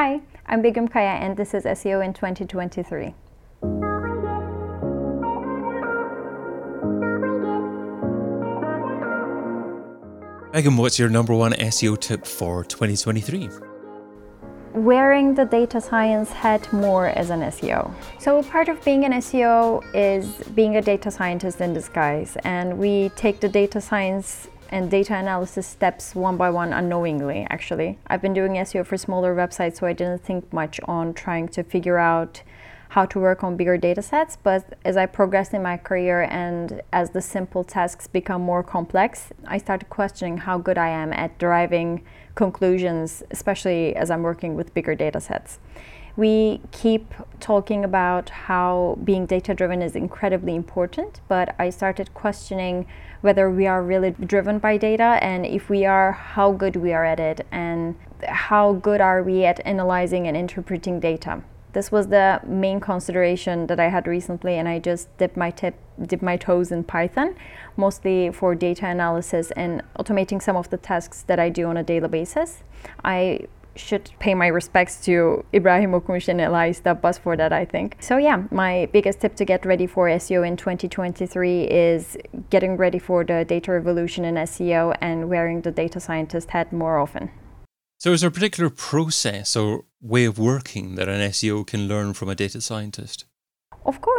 [0.00, 3.14] Hi, I'm Begum Kaya and this is SEO in 2023.
[10.52, 13.50] Begum, what's your number one SEO tip for 2023?
[14.74, 17.92] wearing the data science hat more as an SEO.
[18.20, 23.08] So, part of being an SEO is being a data scientist in disguise, and we
[23.16, 28.34] take the data science and data analysis steps one by one unknowingly actually i've been
[28.34, 32.42] doing seo for smaller websites so i didn't think much on trying to figure out
[32.90, 36.80] how to work on bigger data sets but as i progressed in my career and
[36.92, 41.38] as the simple tasks become more complex i started questioning how good i am at
[41.38, 42.02] deriving
[42.38, 45.58] conclusions, especially as I'm working with bigger data sets.
[46.18, 52.86] We keep talking about how being data driven is incredibly important, but I started questioning
[53.20, 57.04] whether we are really driven by data and if we are, how good we are
[57.04, 57.94] at it and
[58.26, 61.44] how good are we at analyzing and interpreting data.
[61.72, 65.76] This was the main consideration that I had recently, and I just dipped my tip,
[66.04, 67.36] dipped my toes in Python,
[67.76, 71.84] mostly for data analysis and automating some of the tasks that I do on a
[71.84, 72.64] daily basis.
[73.04, 77.96] I should pay my respects to Ibrahim Okumuş and Elias Dabbas for that, I think.
[78.00, 82.16] So, yeah, my biggest tip to get ready for SEO in 2023 is
[82.50, 86.98] getting ready for the data revolution in SEO and wearing the data scientist hat more
[86.98, 87.30] often.
[87.98, 92.14] So, is there a particular process or way of working that an SEO can learn
[92.14, 93.24] from a data scientist?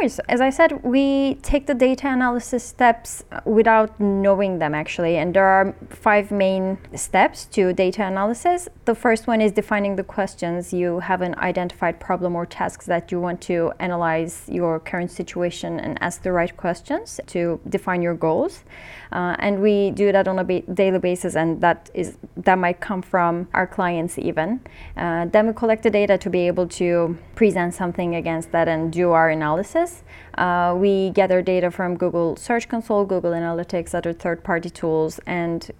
[0.00, 5.34] Course, as I said, we take the data analysis steps without knowing them actually, and
[5.34, 8.66] there are five main steps to data analysis.
[8.86, 10.72] The first one is defining the questions.
[10.72, 15.78] You have an identified problem or tasks that you want to analyze your current situation
[15.78, 18.64] and ask the right questions to define your goals.
[19.12, 22.80] Uh, and we do that on a ba- daily basis, and that is that might
[22.80, 24.60] come from our clients even.
[24.96, 28.92] Uh, then we collect the data to be able to present something against that and
[28.92, 29.89] do our analysis.
[30.38, 35.70] Uh, we gather data from Google Search Console, Google Analytics, other third-party tools, and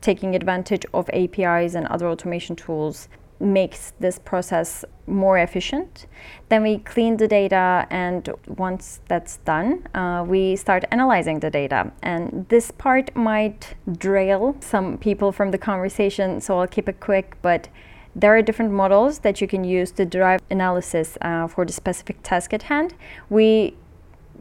[0.00, 3.08] taking advantage of APIs and other automation tools
[3.40, 6.06] makes this process more efficient.
[6.48, 11.92] Then we clean the data, and once that's done, uh, we start analyzing the data.
[12.02, 17.36] And this part might derail some people from the conversation, so I'll keep it quick.
[17.42, 17.68] But
[18.20, 22.20] there are different models that you can use to derive analysis uh, for the specific
[22.22, 22.94] task at hand.
[23.30, 23.74] We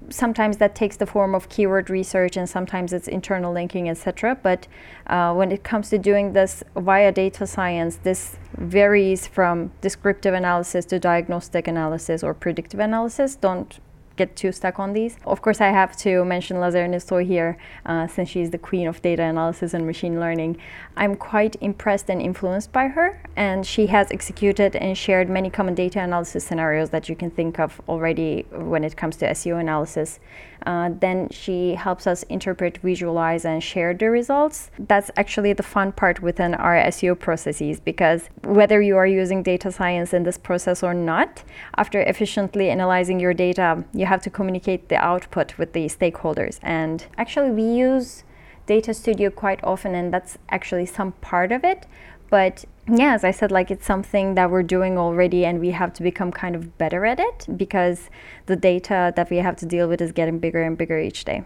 [0.09, 4.65] sometimes that takes the form of keyword research and sometimes it's internal linking etc but
[5.07, 10.85] uh, when it comes to doing this via data science this varies from descriptive analysis
[10.85, 13.79] to diagnostic analysis or predictive analysis don't
[14.17, 15.15] get too stuck on these.
[15.25, 19.01] Of course, I have to mention Lazarina Stoy here, uh, since she's the queen of
[19.01, 20.57] data analysis and machine learning.
[20.97, 25.75] I'm quite impressed and influenced by her, and she has executed and shared many common
[25.75, 30.19] data analysis scenarios that you can think of already when it comes to SEO analysis.
[30.65, 34.71] Uh, then she helps us interpret, visualize, and share the results.
[34.79, 39.71] That's actually the fun part within our SEO processes because whether you are using data
[39.71, 41.43] science in this process or not,
[41.77, 46.59] after efficiently analyzing your data, you have to communicate the output with the stakeholders.
[46.61, 48.23] And actually, we use
[48.65, 51.85] Data Studio quite often, and that's actually some part of it.
[52.29, 55.93] But yeah, as I said, like it's something that we're doing already, and we have
[55.93, 58.09] to become kind of better at it because
[58.47, 61.43] the data that we have to deal with is getting bigger and bigger each day.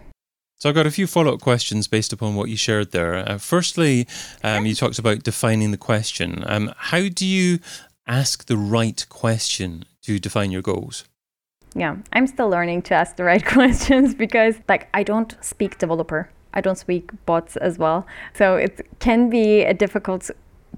[0.58, 3.16] So I've got a few follow up questions based upon what you shared there.
[3.16, 4.08] Uh, firstly,
[4.44, 6.44] um, you talked about defining the question.
[6.46, 7.58] Um, how do you
[8.06, 11.06] ask the right question to define your goals?
[11.76, 16.30] Yeah, I'm still learning to ask the right questions because, like, I don't speak developer.
[16.54, 18.06] I don't speak bots as well.
[18.34, 20.30] So it can be a difficult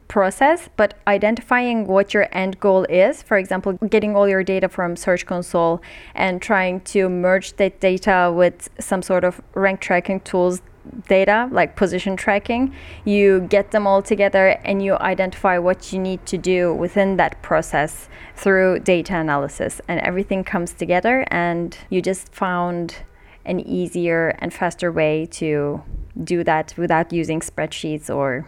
[0.07, 4.95] process, but identifying what your end goal is, for example, getting all your data from
[4.95, 5.81] Search Console
[6.13, 10.61] and trying to merge that data with some sort of rank tracking tools
[11.07, 12.73] data like position tracking
[13.05, 17.41] you get them all together and you identify what you need to do within that
[17.41, 22.97] process through data analysis and everything comes together and you just found
[23.45, 25.81] an easier and faster way to
[26.23, 28.45] do that without using spreadsheets or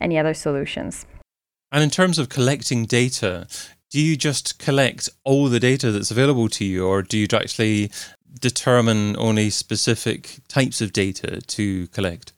[0.00, 1.06] any other solutions.
[1.70, 3.46] And in terms of collecting data,
[3.90, 7.90] do you just collect all the data that's available to you, or do you actually
[8.40, 12.32] determine only specific types of data to collect?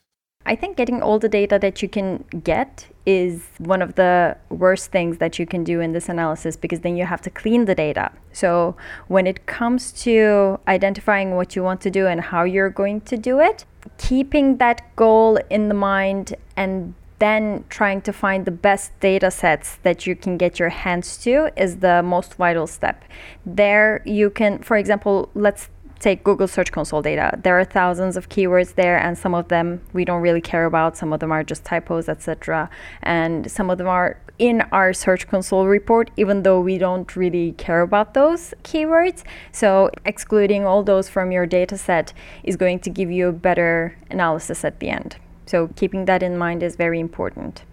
[0.47, 4.91] I think getting all the data that you can get is one of the worst
[4.91, 7.75] things that you can do in this analysis because then you have to clean the
[7.75, 8.11] data.
[8.33, 8.75] So,
[9.09, 13.17] when it comes to identifying what you want to do and how you're going to
[13.19, 13.65] do it,
[13.99, 19.77] keeping that goal in the mind and then trying to find the best data sets
[19.83, 23.05] that you can get your hands to is the most vital step.
[23.45, 25.69] There you can, for example, let's
[26.01, 27.39] take Google Search Console data.
[27.43, 30.97] There are thousands of keywords there, and some of them we don't really care about.
[30.97, 32.69] Some of them are just typos, etc.
[33.03, 37.53] And some of them are in our Search Console report, even though we don't really
[37.53, 39.23] care about those keywords.
[39.53, 43.97] So excluding all those from your data set is going to give you a better
[44.11, 45.17] analysis at the end.
[45.45, 47.65] So keeping that in mind is very important.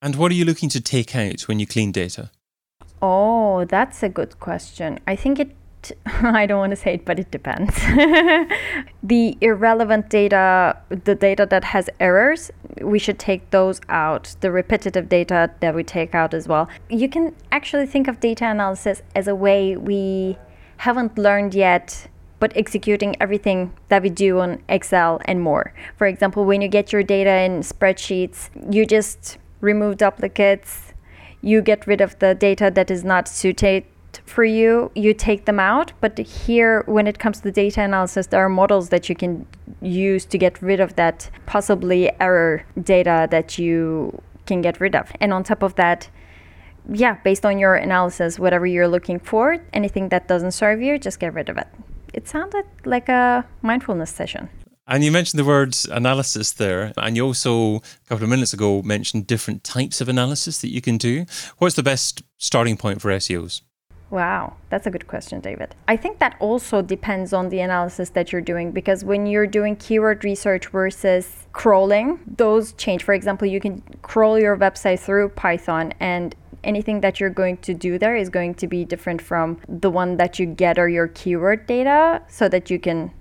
[0.00, 2.30] And what are you looking to take out when you clean data?
[3.02, 4.98] Oh, that's a good question.
[5.06, 5.54] I think it
[6.06, 7.74] I don't want to say it, but it depends.
[9.02, 12.50] the irrelevant data, the data that has errors,
[12.80, 14.34] we should take those out.
[14.40, 16.68] The repetitive data that we take out as well.
[16.88, 20.38] You can actually think of data analysis as a way we
[20.78, 22.08] haven't learned yet
[22.40, 25.72] but executing everything that we do on Excel and more.
[25.96, 30.94] For example, when you get your data in spreadsheets, you just remove duplicates,
[31.42, 33.84] you get rid of the data that is not suited
[34.24, 35.92] for you, you take them out.
[36.00, 39.46] But here, when it comes to data analysis, there are models that you can
[39.80, 45.12] use to get rid of that possibly error data that you can get rid of.
[45.20, 46.08] And on top of that,
[46.92, 51.20] yeah, based on your analysis, whatever you're looking for, anything that doesn't serve you, just
[51.20, 51.68] get rid of it
[52.12, 54.48] it sounded like a mindfulness session.
[54.86, 58.82] And you mentioned the word analysis there, and you also a couple of minutes ago
[58.82, 61.26] mentioned different types of analysis that you can do.
[61.58, 63.62] What's the best starting point for SEOs?
[64.10, 65.76] Wow, that's a good question, David.
[65.86, 69.76] I think that also depends on the analysis that you're doing because when you're doing
[69.76, 73.04] keyword research versus crawling, those change.
[73.04, 76.34] For example, you can crawl your website through Python and
[76.64, 80.16] anything that you're going to do there is going to be different from the one
[80.16, 83.12] that you get or your keyword data so that you can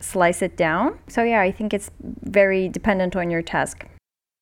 [0.00, 0.98] slice it down.
[1.08, 3.86] So, yeah, I think it's very dependent on your task.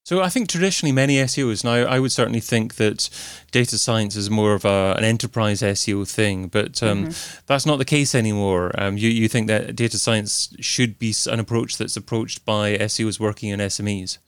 [0.05, 3.09] So I think traditionally many SEOs, now I would certainly think that
[3.53, 7.43] data science is more of a, an enterprise SEO thing, but um, mm-hmm.
[7.47, 8.73] that's not the case anymore.
[8.77, 13.21] Um, you, you think that data science should be an approach that's approached by SEOs
[13.21, 14.19] working in SMEs?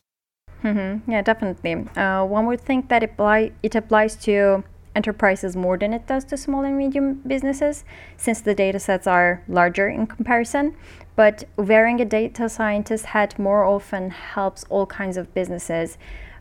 [0.63, 1.11] Mm-hmm.
[1.11, 1.75] Yeah, definitely.
[1.97, 4.63] Uh, one would think that it, apply, it applies to
[4.95, 7.85] enterprises more than it does to small and medium businesses,
[8.17, 10.75] since the data sets are larger in comparison.
[11.17, 15.99] But wearing a data scientist hat more often helps all kinds of businesses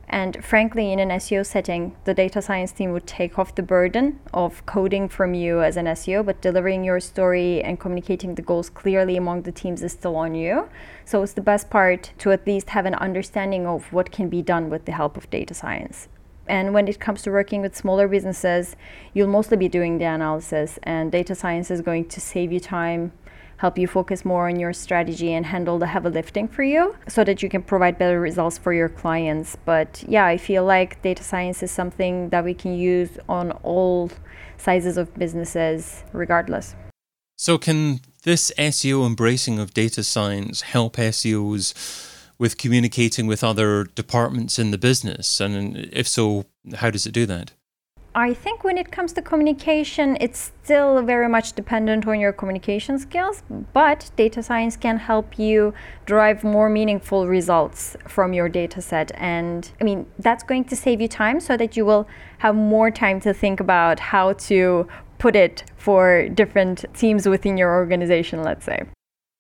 [0.09, 4.19] and frankly, in an SEO setting, the data science team would take off the burden
[4.33, 8.69] of coding from you as an SEO, but delivering your story and communicating the goals
[8.69, 10.69] clearly among the teams is still on you.
[11.06, 14.41] So it's the best part to at least have an understanding of what can be
[14.41, 16.09] done with the help of data science.
[16.48, 18.75] And when it comes to working with smaller businesses,
[19.13, 23.13] you'll mostly be doing the analysis, and data science is going to save you time,
[23.57, 27.24] help you focus more on your strategy and handle the heavy lifting for you so
[27.24, 29.56] that you can provide better results for your clients.
[29.63, 34.12] But yeah, I feel like data science is something that we can use on all
[34.57, 36.75] sizes of businesses regardless.
[37.38, 41.74] So, can this SEO embracing of data science help SEOs
[42.38, 45.39] with communicating with other departments in the business?
[45.39, 46.45] And if so,
[46.75, 47.53] how does it do that?
[48.15, 53.00] I think when it comes to communication, it's still very much dependent on your communication
[53.00, 53.41] skills,
[53.74, 55.74] but data science can help you
[56.06, 59.12] drive more meaningful results from your data set.
[59.15, 62.07] And I mean, that's going to save you time so that you will
[62.38, 64.88] have more time to think about how to
[65.18, 68.83] put it for different teams within your organization, let's say.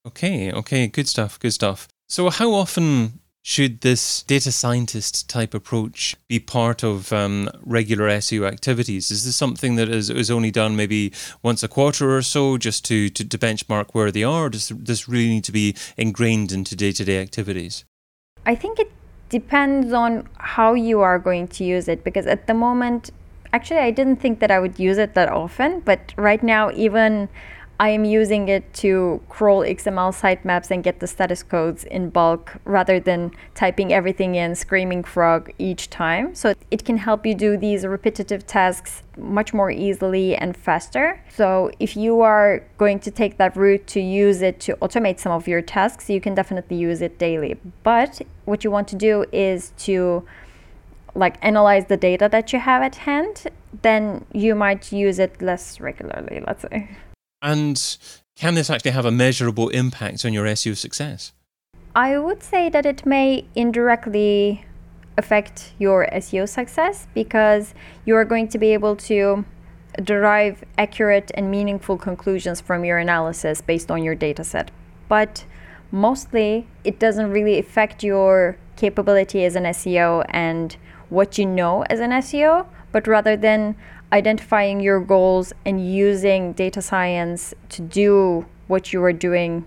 [0.07, 1.87] Okay, okay, good stuff, good stuff.
[2.13, 8.47] So, how often should this data scientist type approach be part of um, regular SEO
[8.47, 9.09] activities?
[9.09, 12.85] Is this something that is, is only done maybe once a quarter or so just
[12.85, 14.45] to, to, to benchmark where they are?
[14.45, 17.83] Or does this really need to be ingrained into day to day activities?
[18.45, 18.91] I think it
[19.29, 23.09] depends on how you are going to use it because at the moment,
[23.53, 27.27] actually, I didn't think that I would use it that often, but right now, even
[27.79, 32.55] I am using it to crawl XML sitemaps and get the status codes in bulk
[32.65, 36.35] rather than typing everything in screaming frog each time.
[36.35, 41.21] So it can help you do these repetitive tasks much more easily and faster.
[41.35, 45.31] So if you are going to take that route to use it to automate some
[45.31, 47.59] of your tasks, you can definitely use it daily.
[47.81, 50.25] But what you want to do is to
[51.15, 53.47] like analyze the data that you have at hand,
[53.81, 56.89] then you might use it less regularly, let's say.
[57.43, 57.97] And
[58.35, 61.33] can this actually have a measurable impact on your SEO success?
[61.95, 64.65] I would say that it may indirectly
[65.17, 69.45] affect your SEO success because you are going to be able to
[70.03, 74.71] derive accurate and meaningful conclusions from your analysis based on your data set.
[75.07, 75.45] But
[75.91, 80.75] mostly, it doesn't really affect your capability as an SEO and
[81.09, 83.75] what you know as an SEO, but rather than
[84.13, 89.65] identifying your goals and using data science to do what you are doing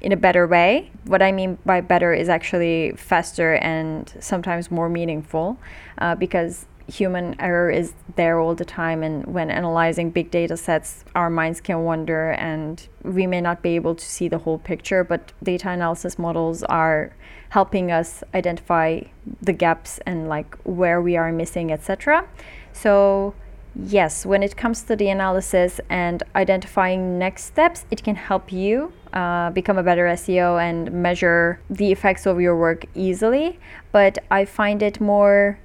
[0.00, 0.92] in a better way.
[1.06, 5.58] What I mean by better is actually faster and sometimes more meaningful
[5.98, 11.04] uh, because human error is there all the time and when analyzing big data sets
[11.14, 15.02] our minds can wander and we may not be able to see the whole picture
[15.02, 17.14] but data analysis models are
[17.50, 19.00] helping us identify
[19.40, 22.28] the gaps and like where we are missing etc
[22.72, 23.34] so
[23.74, 28.92] yes when it comes to the analysis and identifying next steps it can help you
[29.14, 33.58] uh, become a better seo and measure the effects of your work easily.
[33.92, 35.60] But i find it more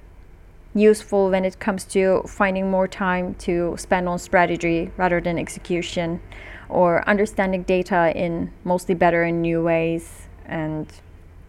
[0.74, 6.20] useful when it comes to finding more time to spend on strategy rather than execution
[6.68, 10.86] or understanding data in mostly better and new ways and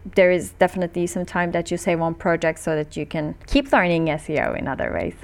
[0.04, 3.72] there is definitely some time that you save on projects so that you can keep
[3.72, 5.14] learning SEO in other ways.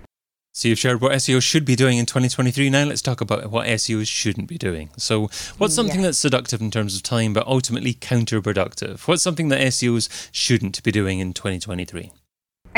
[0.53, 2.71] So you've shared what SEO should be doing in 2023.
[2.71, 4.91] Now let's talk about what SEO shouldn't be doing.
[4.97, 5.29] So
[5.59, 9.07] what's something that's seductive in terms of time but ultimately counterproductive?
[9.07, 12.13] What's something that SEOs shouldn't be doing in 2023?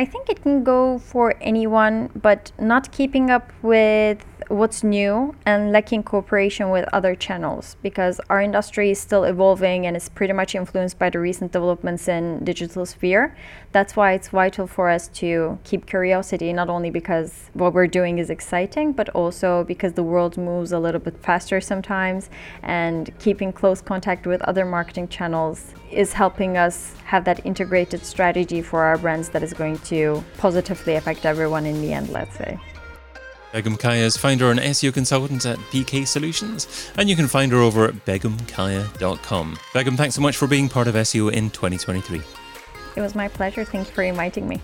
[0.00, 5.72] I think it can go for anyone, but not keeping up with what's new and
[5.72, 10.54] lacking cooperation with other channels because our industry is still evolving and is pretty much
[10.54, 13.36] influenced by the recent developments in digital sphere.
[13.72, 18.18] That's why it's vital for us to keep curiosity, not only because what we're doing
[18.18, 22.30] is exciting, but also because the world moves a little bit faster sometimes
[22.62, 28.62] and keeping close contact with other marketing channels is helping us have that integrated strategy
[28.62, 32.58] for our brands that is going to positively affect everyone in the end, let's say.
[33.52, 37.58] Begum Kaya is founder and SEO consultant at BK Solutions, and you can find her
[37.58, 39.58] over at begumkaya.com.
[39.74, 42.22] Begum, thanks so much for being part of SEO in 2023.
[42.96, 43.64] It was my pleasure.
[43.64, 44.60] Thank you for inviting me.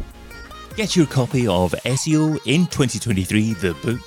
[0.77, 4.01] Get your copy of SEO in 2023, the book,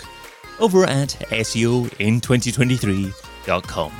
[0.59, 3.91] over at SEOin2023.com.